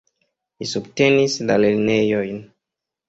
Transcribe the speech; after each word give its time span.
Li 0.61 0.69
subtenis 0.71 1.35
la 1.51 1.59
lernejojn. 1.65 2.45